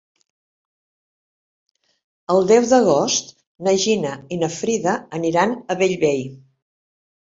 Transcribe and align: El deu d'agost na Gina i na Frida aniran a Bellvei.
El 2.37 2.51
deu 2.53 2.67
d'agost 2.73 3.31
na 3.69 3.77
Gina 3.87 4.17
i 4.35 4.43
na 4.43 4.53
Frida 4.59 5.01
aniran 5.23 5.59
a 5.73 5.81
Bellvei. 5.87 6.31